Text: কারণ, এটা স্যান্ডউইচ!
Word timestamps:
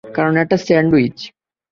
কারণ, 0.15 0.33
এটা 0.43 0.57
স্যান্ডউইচ! 0.65 1.17